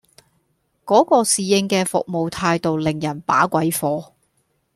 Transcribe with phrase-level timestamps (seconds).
[0.83, 4.15] 嗰個侍應嘅服務態度令人把鬼火